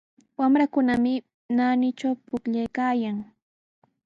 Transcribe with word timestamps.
Wamrakunami 0.39 1.13
naanitraw 1.55 2.15
pukllaykaayan. 2.25 3.17